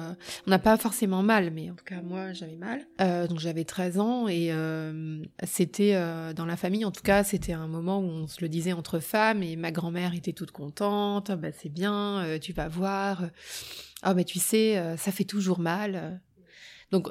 [0.47, 2.87] on n'a pas forcément mal, mais en tout cas moi j'avais mal.
[3.29, 4.53] donc j'avais 13 ans et
[5.45, 5.95] c'était
[6.35, 8.99] dans la famille, en tout cas c'était un moment où on se le disait entre
[8.99, 13.23] femmes et ma grand-mère était toute contente, bah c'est bien, tu vas voir.
[14.03, 16.21] Ah bah tu sais, ça fait toujours mal.
[16.91, 17.09] Donc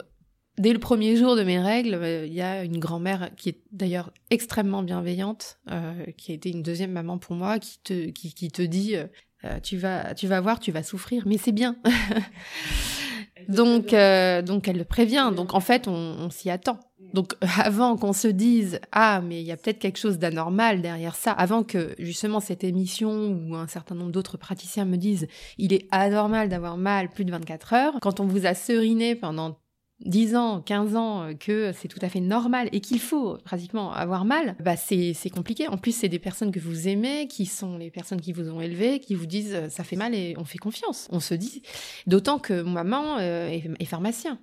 [0.57, 3.59] Dès le premier jour de mes règles, euh, il y a une grand-mère qui est
[3.71, 8.33] d'ailleurs extrêmement bienveillante, euh, qui a été une deuxième maman pour moi, qui te, qui,
[8.33, 11.75] qui te dit euh, tu, vas, tu vas voir, tu vas souffrir, mais c'est bien.
[13.49, 15.31] donc, donc elle le prévient.
[15.35, 16.79] Donc en fait, on, on s'y attend.
[17.13, 21.15] Donc avant qu'on se dise ah mais il y a peut-être quelque chose d'anormal derrière
[21.15, 25.71] ça, avant que justement cette émission ou un certain nombre d'autres praticiens me disent il
[25.71, 29.57] est anormal d'avoir mal plus de 24 heures, quand on vous a seriné pendant
[30.05, 33.91] 10 ans, 15 ans euh, que c'est tout à fait normal et qu'il faut pratiquement
[33.91, 35.67] avoir mal, bah c'est compliqué.
[35.67, 38.61] En plus, c'est des personnes que vous aimez, qui sont les personnes qui vous ont
[38.61, 41.07] élevé, qui vous disent euh, ça fait mal et on fait confiance.
[41.11, 41.63] On se dit,
[42.05, 44.39] d'autant que maman euh, est, pharmacien.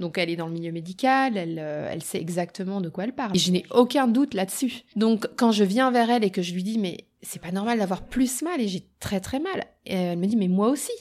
[0.00, 3.34] Donc elle est dans le milieu médical, elle, elle sait exactement de quoi elle parle.
[3.34, 4.82] Et je n'ai aucun doute là-dessus.
[4.94, 7.78] Donc quand je viens vers elle et que je lui dis mais c'est pas normal
[7.78, 9.64] d'avoir plus mal et j'ai très très mal.
[9.84, 10.92] Elle me dit, mais moi aussi.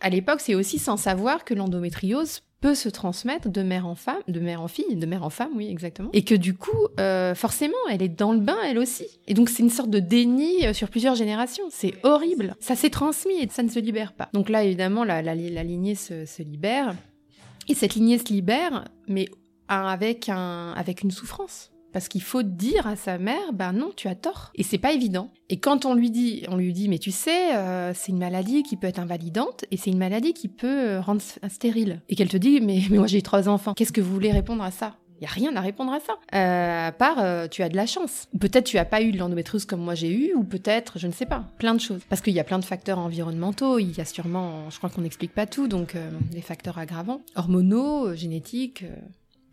[0.00, 4.22] à l'époque, c'est aussi sans savoir que l'endométriose peut se transmettre de mère en femme,
[4.28, 6.08] de mère en fille, de mère en femme, oui, exactement.
[6.12, 9.06] Et que du coup, euh, forcément, elle est dans le bain, elle aussi.
[9.26, 11.64] Et donc, c'est une sorte de déni euh, sur plusieurs générations.
[11.70, 12.56] C'est horrible.
[12.60, 14.30] Ça s'est transmis et ça ne se libère pas.
[14.32, 16.94] Donc là, évidemment, la, la, lignée se, se, libère.
[17.68, 19.26] Et cette lignée se libère, mais
[19.68, 24.06] avec, un, avec une souffrance parce qu'il faut dire à sa mère ben non tu
[24.06, 26.98] as tort et c'est pas évident et quand on lui dit on lui dit mais
[26.98, 30.48] tu sais euh, c'est une maladie qui peut être invalidante et c'est une maladie qui
[30.48, 33.94] peut euh, rendre stérile et qu'elle te dit mais, mais moi j'ai trois enfants qu'est-ce
[33.94, 34.96] que vous voulez répondre à ça?
[35.18, 36.12] Il y a rien à répondre à ça.
[36.34, 38.28] Euh, à part, tu as de la chance.
[38.38, 41.12] Peut-être tu as pas eu de l'endométriose comme moi j'ai eu, ou peut-être, je ne
[41.12, 42.02] sais pas, plein de choses.
[42.10, 43.78] Parce qu'il y a plein de facteurs environnementaux.
[43.78, 45.96] Il y a sûrement, je crois qu'on n'explique pas tout, donc
[46.32, 48.84] des facteurs aggravants, hormonaux, génétiques.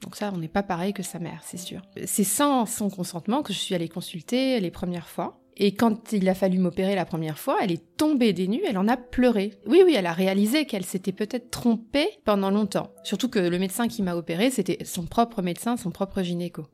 [0.03, 1.81] Donc ça, on n'est pas pareil que sa mère, c'est sûr.
[2.05, 5.39] C'est sans son consentement que je suis allée consulter les premières fois.
[5.55, 8.77] Et quand il a fallu m'opérer la première fois, elle est tombée des nues, elle
[8.77, 9.53] en a pleuré.
[9.67, 12.91] Oui, oui, elle a réalisé qu'elle s'était peut-être trompée pendant longtemps.
[13.03, 16.65] Surtout que le médecin qui m'a opéré, c'était son propre médecin, son propre gynéco.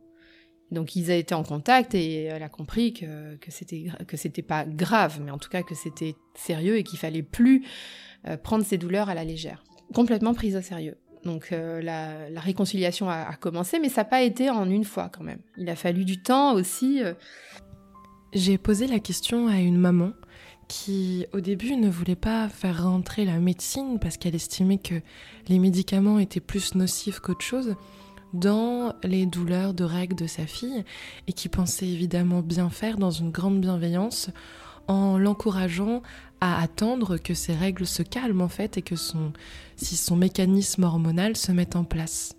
[0.71, 4.65] Donc ils été en contact et elle a compris que, que c'était que c'était pas
[4.65, 7.65] grave, mais en tout cas que c'était sérieux et qu'il fallait plus
[8.27, 9.63] euh, prendre ses douleurs à la légère.
[9.93, 10.95] Complètement prise au sérieux.
[11.25, 15.23] Donc euh, la, réconciliation a, commencé, mais ça n'a pas été en une fois quand
[15.23, 15.39] même.
[15.57, 17.03] Il a fallu du temps aussi.
[17.03, 17.13] Euh.
[18.33, 20.11] J'ai posé la question à une maman
[20.67, 25.01] qui au début ne voulait pas faire rentrer la médecine parce qu'elle estimait que
[25.47, 27.75] les médicaments étaient plus nocifs qu'autre chose
[28.33, 30.83] dans les douleurs de règles de sa fille
[31.27, 34.29] et qui pensait évidemment bien faire dans une grande bienveillance
[34.89, 36.01] en l'encourageant
[36.41, 39.31] à attendre que ses règles se calment en fait et que son,
[39.77, 42.35] si son mécanisme hormonal se mette en place.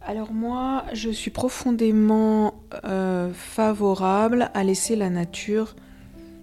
[0.00, 5.74] Alors moi, je suis profondément euh, favorable à laisser la nature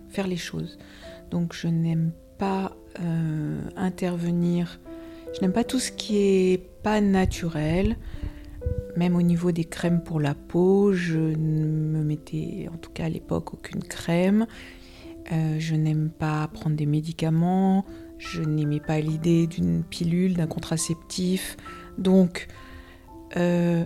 [0.09, 0.77] faire les choses.
[1.31, 4.79] Donc je n'aime pas euh, intervenir,
[5.33, 7.97] je n'aime pas tout ce qui est pas naturel.
[8.95, 13.05] Même au niveau des crèmes pour la peau, je ne me mettais en tout cas
[13.05, 14.45] à l'époque aucune crème.
[15.33, 17.85] Euh, je n'aime pas prendre des médicaments,
[18.19, 21.57] je n'aimais pas l'idée d'une pilule, d'un contraceptif.
[21.97, 22.47] Donc,
[23.37, 23.85] euh,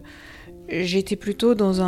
[0.68, 1.82] j'étais plutôt dans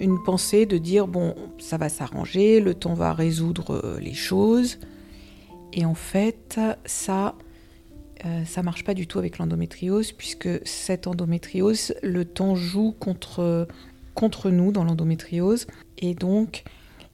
[0.00, 4.78] une pensée de dire, bon, ça va s'arranger, le temps va résoudre euh, les choses.
[5.72, 7.34] Et en fait, ça,
[8.44, 13.66] ça marche pas du tout avec l'endométriose, puisque cette endométriose, le temps joue contre,
[14.14, 15.66] contre nous dans l'endométriose.
[15.96, 16.64] Et donc,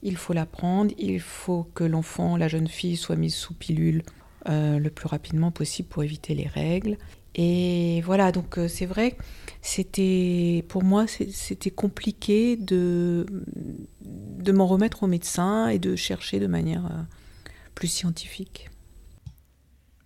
[0.01, 4.03] il faut la prendre, il faut que l'enfant, la jeune fille, soit mise sous pilule
[4.47, 6.97] euh, le plus rapidement possible pour éviter les règles.
[7.35, 9.15] Et voilà, donc euh, c'est vrai,
[9.61, 13.25] c'était pour moi c'était compliqué de,
[14.01, 17.01] de m'en remettre au médecin et de chercher de manière euh,
[17.75, 18.69] plus scientifique.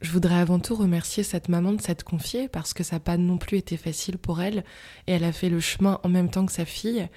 [0.01, 3.15] Je voudrais avant tout remercier cette maman de s'être confiée parce que ça n'a pas
[3.15, 4.65] non plus été facile pour elle
[5.07, 7.07] et elle a fait le chemin en même temps que sa fille.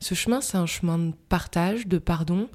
[0.00, 2.48] Ce chemin, c'est un chemin de partage, de pardon.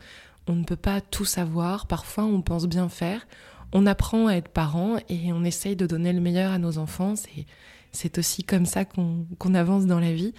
[0.47, 3.27] On ne peut pas tout savoir, parfois on pense bien faire.
[3.71, 7.13] On apprend à être parent et on essaye de donner le meilleur à nos enfants.
[7.91, 10.33] C'est aussi comme ça qu'on avance dans la vie.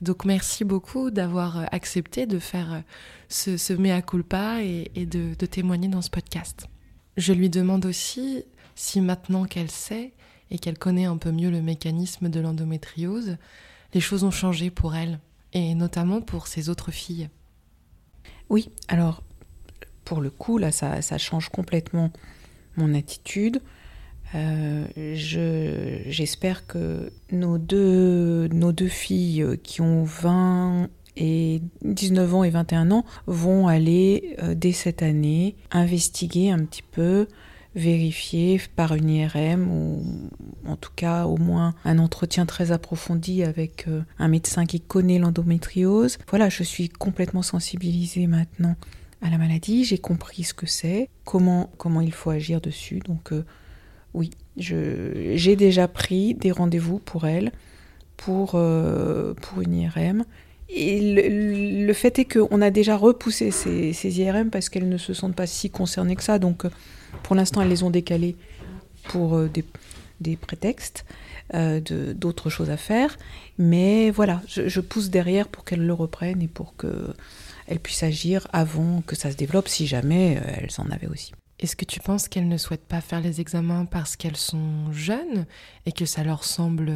[0.00, 2.82] Donc merci beaucoup d'avoir accepté de faire
[3.28, 6.68] ce, mea culpa et, de, de témoigner dans ce podcast.
[7.16, 10.12] Je lui demande aussi si maintenant qu'elle sait
[10.50, 13.36] et qu'elle connaît un peu mieux le mécanisme de l'endométriose,
[13.94, 15.18] les choses ont changé pour elle
[15.52, 17.28] et notamment pour ses autres filles.
[18.48, 19.22] Oui, alors
[20.04, 22.10] pour le coup, là, ça, change complètement
[22.76, 23.60] mon attitude.
[24.34, 32.50] Euh, j'espère que nos deux, nos deux filles qui ont 20 et 19 ans et
[32.50, 37.26] 21 ans vont aller, euh, dès cette année, investiguer un petit peu
[37.76, 40.02] vérifier par une IRM ou
[40.66, 45.18] en tout cas au moins un entretien très approfondi avec euh, un médecin qui connaît
[45.18, 46.16] l'endométriose.
[46.30, 48.76] Voilà, je suis complètement sensibilisée maintenant
[49.22, 53.00] à la maladie, j'ai compris ce que c'est, comment, comment il faut agir dessus.
[53.00, 53.44] Donc euh,
[54.14, 57.52] oui, j'ai déjà pris des rendez-vous pour elle,
[58.16, 60.24] pour, euh, pour une IRM.
[60.68, 61.22] Et
[61.86, 65.36] le, fait est qu'on a déjà repoussé ces, ces IRM parce qu'elles ne se sentent
[65.36, 66.38] pas si concernées que ça.
[66.38, 66.64] Donc
[67.22, 68.36] pour l'instant, elles les ont décalées
[69.08, 69.50] pour euh,
[70.20, 71.04] des, prétextes,
[71.54, 71.80] euh,
[72.14, 73.16] d'autres choses à faire.
[73.58, 79.02] Mais voilà, je, pousse derrière pour qu'elles le reprennent et pour qu'elles puissent agir avant
[79.02, 81.32] que ça se développe, si jamais euh, elles en avaient aussi.
[81.58, 85.46] Est-ce que tu penses qu'elles ne souhaitent pas faire les examens parce qu'elles sont jeunes
[85.86, 86.92] et que ça leur semble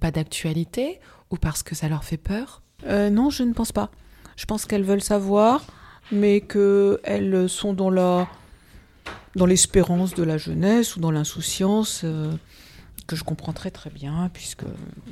[0.00, 0.98] pas d'actualité
[1.30, 2.62] ou parce que ça leur fait peur?
[2.88, 3.90] Non, je ne pense pas.
[4.36, 5.62] Je pense qu'elles veulent savoir
[6.10, 8.28] mais qu'elles sont dans la
[9.38, 12.32] dans l'espérance de la jeunesse ou dans l'insouciance euh,
[13.06, 14.64] que je comprends très très bien puisque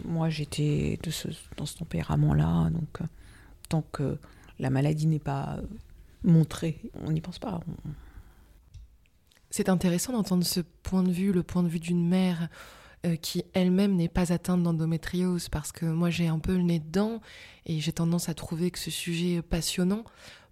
[0.05, 3.05] moi j'étais de ce, dans ce tempérament-là donc euh,
[3.69, 4.19] tant que
[4.59, 5.57] la maladie n'est pas
[6.25, 7.61] montrée on n'y pense pas.
[9.51, 12.49] C'est intéressant d'entendre ce point de vue, le point de vue d'une mère
[13.07, 16.81] euh, qui elle-même n'est pas atteinte d'endométriose parce que moi j'ai un peu le nez
[16.81, 17.21] dedans
[17.65, 20.05] et j'ai tendance à trouver que ce sujet passionnant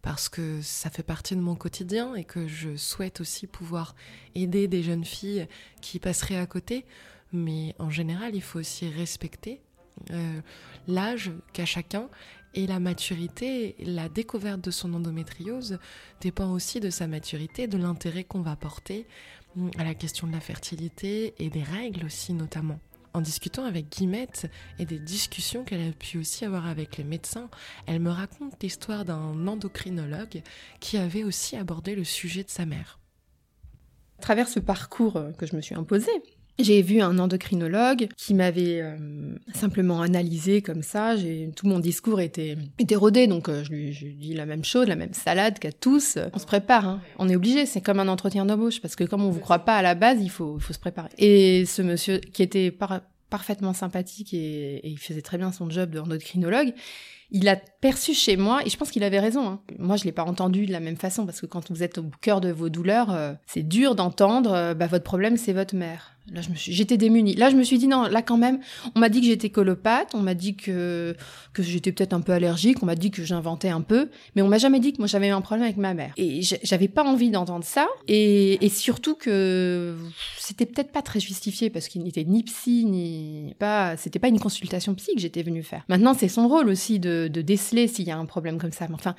[0.04, 3.96] parce que ça fait partie de mon quotidien et que je souhaite aussi pouvoir
[4.34, 5.48] aider des jeunes filles
[5.80, 6.84] qui passeraient à côté.
[7.32, 9.62] Mais en général, il faut aussi respecter
[10.10, 10.40] euh,
[10.88, 12.10] l'âge qu'a chacun
[12.52, 15.78] et la maturité, la découverte de son endométriose
[16.20, 19.06] dépend aussi de sa maturité, de l'intérêt qu'on va porter
[19.56, 22.78] mm, à la question de la fertilité et des règles aussi notamment
[23.14, 27.48] en discutant avec Guimette et des discussions qu'elle a pu aussi avoir avec les médecins,
[27.86, 30.42] elle me raconte l'histoire d'un endocrinologue
[30.80, 32.98] qui avait aussi abordé le sujet de sa mère.
[34.18, 36.10] À travers ce parcours que je me suis imposé,
[36.58, 38.96] j'ai vu un endocrinologue qui m'avait euh,
[39.54, 41.14] simplement analysé comme ça.
[41.56, 44.86] Tout mon discours était, était rodé, donc euh, je, lui, je, dis la même chose,
[44.86, 46.18] la même salade qu'à tous.
[46.32, 47.00] On se prépare, hein.
[47.18, 49.76] on est obligé, c'est comme un entretien d'embauche, parce que comme on vous croit pas
[49.76, 51.10] à la base, il faut, faut se préparer.
[51.18, 52.70] Et ce monsieur qui était
[53.30, 56.72] parfaitement sympathique et, et, il faisait très bien son job d'endocrinologue,
[57.30, 59.46] il a perçu chez moi, et je pense qu'il avait raison.
[59.46, 59.60] Hein.
[59.78, 62.06] Moi, je l'ai pas entendu de la même façon, parce que quand vous êtes au
[62.20, 66.14] cœur de vos douleurs, euh, c'est dur d'entendre, euh, bah, votre problème, c'est votre mère.
[66.32, 67.34] Là, j'étais démunie.
[67.34, 68.58] Là, je me suis dit non, là quand même,
[68.94, 71.14] on m'a dit que j'étais colopathe, on m'a dit que
[71.52, 74.48] que j'étais peut-être un peu allergique, on m'a dit que j'inventais un peu, mais on
[74.48, 76.14] m'a jamais dit que moi j'avais un problème avec ma mère.
[76.16, 79.94] Et j'avais pas envie d'entendre ça, et, et surtout que
[80.38, 84.40] c'était peut-être pas très justifié parce qu'il n'était ni psy ni pas, c'était pas une
[84.40, 85.84] consultation psy que j'étais venue faire.
[85.90, 88.86] Maintenant, c'est son rôle aussi de, de déceler s'il y a un problème comme ça.
[88.88, 89.14] Mais enfin,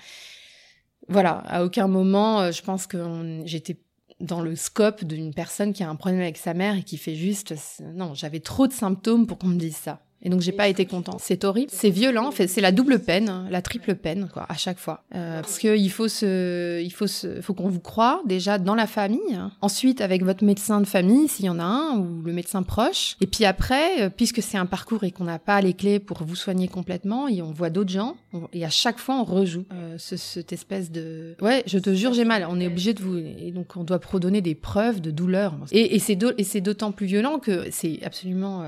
[1.08, 3.78] voilà, à aucun moment, euh, je pense que j'étais
[4.20, 7.16] dans le scope d'une personne qui a un problème avec sa mère et qui fait
[7.16, 10.68] juste non j'avais trop de symptômes pour qu'on me dise ça et donc j'ai pas
[10.68, 11.20] été contente.
[11.22, 15.04] C'est horrible, c'est violent, c'est la double peine, la triple peine quoi, à chaque fois.
[15.14, 19.40] Euh, parce que il faut qu'on vous croie déjà dans la famille.
[19.62, 23.18] Ensuite avec votre médecin de famille s'il y en a un ou le médecin proche.
[23.22, 26.24] Et puis après, euh, puisque c'est un parcours et qu'on n'a pas les clés pour
[26.24, 28.18] vous soigner complètement, et on voit d'autres gens,
[28.52, 32.14] et à chaque fois on rejoue euh, ce, cette espèce de, ouais, je te jure
[32.14, 32.48] j'ai mal.
[32.50, 35.54] On est obligé de vous, et donc on doit prodonner des preuves de douleur.
[35.72, 38.64] Et, c'est d'autant plus violent que c'est absolument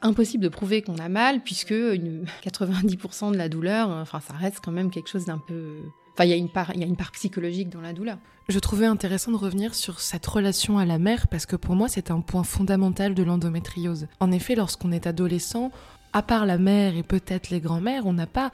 [0.00, 4.60] impossible de prouver qu'on a mal, puisque une 90% de la douleur, enfin, ça reste
[4.64, 5.76] quand même quelque chose d'un peu.
[6.14, 8.18] Enfin, il y, a une part, y a une part psychologique dans la douleur.
[8.48, 11.88] Je trouvais intéressant de revenir sur cette relation à la mère parce que pour moi,
[11.88, 14.08] c'est un point fondamental de l'endométriose.
[14.20, 15.70] En effet, lorsqu'on est adolescent,
[16.12, 18.50] à part la mère et peut-être les grands-mères, on n'a pas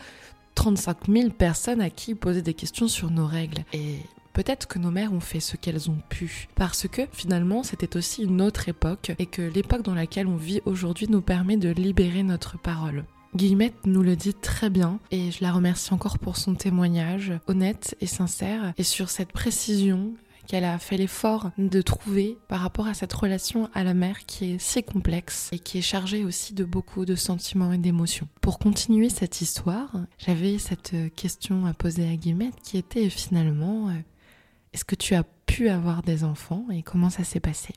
[0.55, 3.65] 35 000 personnes à qui poser des questions sur nos règles.
[3.73, 4.01] Et
[4.39, 8.23] Peut-être que nos mères ont fait ce qu'elles ont pu, parce que finalement c'était aussi
[8.23, 12.23] une autre époque et que l'époque dans laquelle on vit aujourd'hui nous permet de libérer
[12.23, 13.05] notre parole.
[13.35, 17.97] Guillemette nous le dit très bien et je la remercie encore pour son témoignage honnête
[18.01, 20.15] et sincère et sur cette précision
[20.47, 24.53] qu'elle a fait l'effort de trouver par rapport à cette relation à la mère qui
[24.53, 28.29] est si complexe et qui est chargée aussi de beaucoup de sentiments et d'émotions.
[28.41, 33.95] Pour continuer cette histoire, j'avais cette question à poser à Guillemette qui était finalement euh,
[34.79, 37.75] est-ce que tu as pu avoir des enfants et comment ça s'est passé?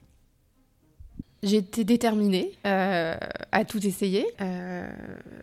[1.42, 3.18] J'étais déterminée euh,
[3.52, 4.88] à tout essayer, euh,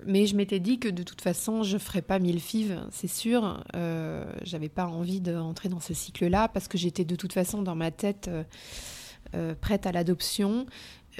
[0.07, 3.65] mais je m'étais dit que de toute façon, je ferais pas mille fives, c'est sûr.
[3.75, 7.75] Euh, J'avais pas envie d'entrer dans ce cycle-là parce que j'étais de toute façon dans
[7.75, 8.31] ma tête
[9.35, 10.65] euh, prête à l'adoption.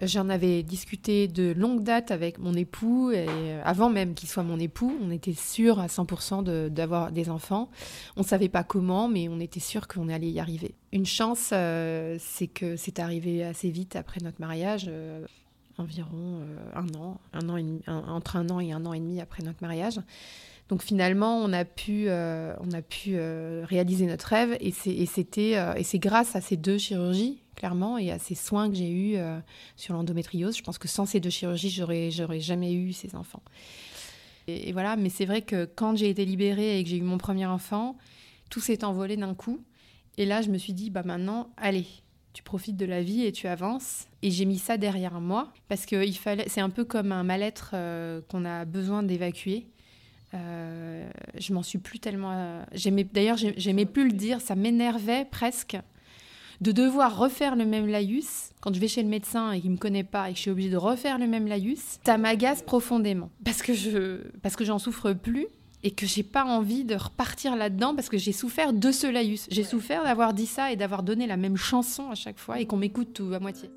[0.03, 3.27] J'en avais discuté de longue date avec mon époux, et
[3.65, 7.69] avant même qu'il soit mon époux, on était sûr à 100% d'avoir des enfants.
[8.17, 10.75] On ne savait pas comment, mais on était sûr qu'on allait y arriver.
[10.93, 15.27] Une chance, euh, c'est que c'est arrivé assez vite après notre mariage, euh,
[15.77, 17.59] environ euh, un an, un an
[18.09, 20.01] entre un an et un an et demi après notre mariage.
[20.69, 23.19] Donc finalement, on a pu, on a pu
[23.63, 24.71] réaliser notre rêve, et
[25.07, 28.89] c'était, et c'est grâce à ces deux chirurgies clairement, et à ces soins que j'ai
[28.89, 29.41] eus euh,
[29.77, 30.57] sur l'endométriose.
[30.57, 33.43] Je pense que sans ces deux chirurgies, j'aurais, jamais eu ces enfants.
[34.47, 37.19] Et, voilà, mais c'est vrai que quand j'ai été libérée et que j'ai eu mon
[37.19, 37.97] premier enfant,
[38.49, 39.61] tout s'est envolé d'un coup.
[40.19, 41.87] Et là, je me suis dit, bah maintenant, allez,
[42.33, 44.07] tu profites de la vie et tu avances.
[44.23, 46.01] Et j'ai mis ça derrière moi parce que
[46.47, 49.67] c'est un peu comme un mal-être euh, qu'on a besoin d'évacuer.
[50.35, 52.63] Euh, je m'en suis plus tellement.
[52.73, 55.79] j'aimais, d'ailleurs, j'aimais plus le dire, ça m'énervait presque
[56.61, 59.77] de devoir refaire le même laïus, quand je vais chez le médecin et qu'il me
[59.77, 63.31] connaît pas et que je suis obligée de refaire le même laïus, ça m'agace profondément.
[63.45, 65.47] Parce que je, parce que j'en souffre plus
[65.85, 69.47] et que j'ai pas envie de repartir là-dedans parce que j'ai souffert de ce laïus.
[69.51, 72.67] J'ai souffert d'avoir dit ça et d'avoir donné la même chanson à chaque fois et
[72.67, 73.71] qu'on m'écoute tout à moitié.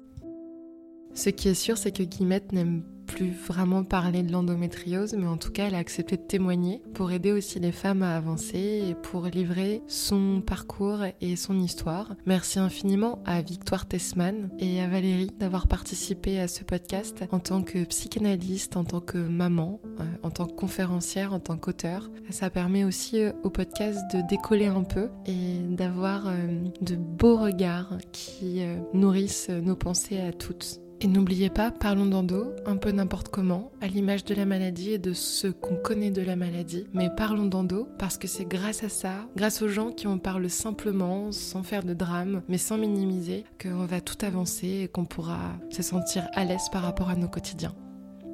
[1.14, 5.38] Ce qui est sûr, c'est que Guillemette n'aime plus vraiment parler de l'endométriose, mais en
[5.38, 8.96] tout cas, elle a accepté de témoigner pour aider aussi les femmes à avancer et
[8.96, 12.16] pour livrer son parcours et son histoire.
[12.26, 17.62] Merci infiniment à Victoire Tessman et à Valérie d'avoir participé à ce podcast en tant
[17.62, 22.10] que psychanalyste, en tant que maman, euh, en tant que conférencière, en tant qu'auteur.
[22.30, 26.34] Ça permet aussi euh, au podcast de décoller un peu et d'avoir euh,
[26.82, 28.62] de beaux regards qui
[28.94, 30.80] nourrissent nos pensées à toutes.
[31.04, 34.98] Et n'oubliez pas, parlons d'endo, un peu n'importe comment, à l'image de la maladie et
[35.00, 36.86] de ce qu'on connaît de la maladie.
[36.94, 40.48] Mais parlons d'endo parce que c'est grâce à ça, grâce aux gens qui en parlent
[40.48, 45.40] simplement, sans faire de drame, mais sans minimiser, qu'on va tout avancer et qu'on pourra
[45.72, 47.74] se sentir à l'aise par rapport à nos quotidiens.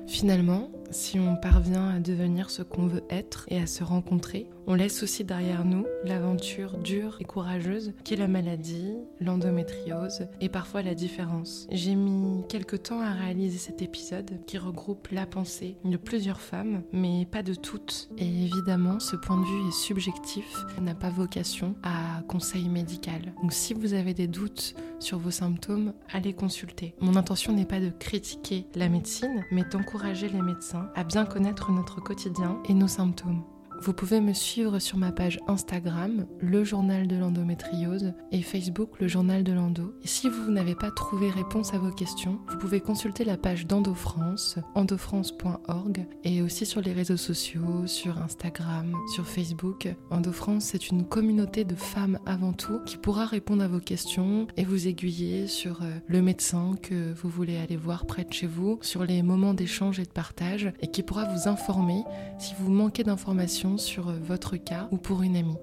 [0.06, 4.74] Finalement, si on parvient à devenir ce qu'on veut être et à se rencontrer, on
[4.74, 10.82] laisse aussi derrière nous l'aventure dure et courageuse qui est la maladie, l'endométriose et parfois
[10.82, 11.68] la différence.
[11.72, 16.84] J'ai mis quelques temps à réaliser cet épisode qui regroupe la pensée de plusieurs femmes,
[16.92, 18.10] mais pas de toutes.
[18.18, 23.34] Et évidemment, ce point de vue est subjectif, n'a pas vocation à conseil médical.
[23.42, 26.94] Donc si vous avez des doutes sur vos symptômes, allez consulter.
[27.00, 31.72] Mon intention n'est pas de critiquer la médecine, mais d'encourager les médecins à bien connaître
[31.72, 33.44] notre quotidien et nos symptômes.
[33.80, 39.08] Vous pouvez me suivre sur ma page Instagram, le journal de l'endométriose, et Facebook, le
[39.08, 39.94] journal de l'endo.
[40.04, 44.58] Si vous n'avez pas trouvé réponse à vos questions, vous pouvez consulter la page d'EndoFrance,
[44.74, 49.88] endofrance.org, et aussi sur les réseaux sociaux, sur Instagram, sur Facebook.
[50.10, 54.66] EndoFrance, c'est une communauté de femmes avant tout qui pourra répondre à vos questions et
[54.66, 58.80] vous aiguiller sur euh, le médecin que vous voulez aller voir près de chez vous,
[58.82, 62.04] sur les moments d'échange et de partage, et qui pourra vous informer
[62.40, 65.58] si vous manquez d'informations sur votre cas ou pour une amie.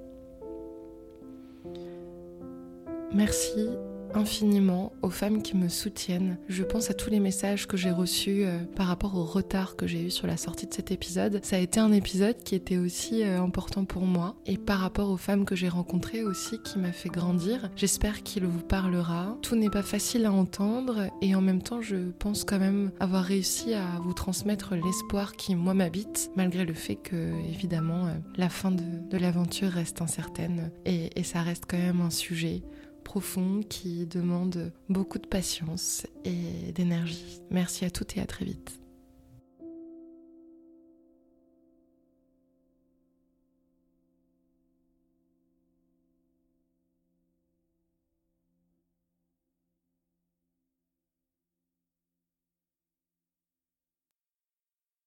[3.14, 3.68] Merci
[4.14, 6.38] infiniment aux femmes qui me soutiennent.
[6.48, 9.86] Je pense à tous les messages que j'ai reçus euh, par rapport au retard que
[9.86, 11.40] j'ai eu sur la sortie de cet épisode.
[11.42, 15.10] Ça a été un épisode qui était aussi euh, important pour moi et par rapport
[15.10, 17.70] aux femmes que j'ai rencontrées aussi qui m'a fait grandir.
[17.76, 19.36] J'espère qu'il vous parlera.
[19.42, 23.24] Tout n'est pas facile à entendre et en même temps je pense quand même avoir
[23.24, 28.48] réussi à vous transmettre l'espoir qui moi m'habite malgré le fait que évidemment euh, la
[28.48, 28.84] fin de,
[29.16, 32.62] l'aventure reste incertaine et ça reste quand même un sujet
[33.04, 37.40] profond qui demande beaucoup de patience et d'énergie.
[37.50, 38.83] Merci à toutes et à très vite.